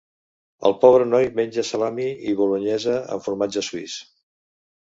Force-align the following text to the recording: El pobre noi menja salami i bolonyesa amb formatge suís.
El 0.69 0.73
pobre 0.85 1.05
noi 1.09 1.27
menja 1.41 1.65
salami 1.73 2.07
i 2.31 2.35
bolonyesa 2.41 2.99
amb 3.17 3.27
formatge 3.27 3.67
suís. 3.71 4.01